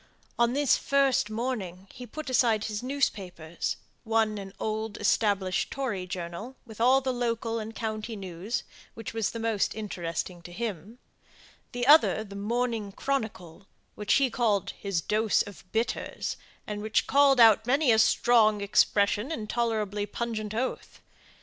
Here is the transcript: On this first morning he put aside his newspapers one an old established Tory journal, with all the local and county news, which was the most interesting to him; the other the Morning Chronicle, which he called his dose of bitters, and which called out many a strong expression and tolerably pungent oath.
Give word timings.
On 0.39 0.53
this 0.53 0.77
first 0.77 1.29
morning 1.29 1.87
he 1.93 2.07
put 2.07 2.27
aside 2.27 2.63
his 2.63 2.81
newspapers 2.81 3.77
one 4.03 4.39
an 4.39 4.51
old 4.59 4.97
established 4.97 5.69
Tory 5.69 6.07
journal, 6.07 6.55
with 6.65 6.81
all 6.81 7.01
the 7.01 7.13
local 7.13 7.59
and 7.59 7.75
county 7.75 8.15
news, 8.15 8.63
which 8.95 9.13
was 9.13 9.29
the 9.29 9.37
most 9.37 9.75
interesting 9.75 10.41
to 10.41 10.51
him; 10.51 10.97
the 11.71 11.85
other 11.85 12.23
the 12.23 12.35
Morning 12.35 12.91
Chronicle, 12.91 13.67
which 13.93 14.15
he 14.15 14.31
called 14.31 14.71
his 14.71 15.01
dose 15.01 15.43
of 15.43 15.71
bitters, 15.71 16.35
and 16.65 16.81
which 16.81 17.05
called 17.05 17.39
out 17.39 17.67
many 17.67 17.91
a 17.91 17.99
strong 17.99 18.59
expression 18.59 19.31
and 19.31 19.51
tolerably 19.51 20.07
pungent 20.07 20.55
oath. 20.55 20.99